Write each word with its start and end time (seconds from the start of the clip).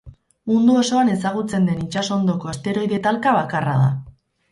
Mundu 0.51 0.77
osoan 0.83 1.11
ezagutzen 1.15 1.67
den 1.69 1.83
itsas 1.87 2.03
hondoko 2.15 2.49
asteroide 2.53 2.99
talka 3.09 3.35
bakarra 3.37 3.77
da. 3.83 3.93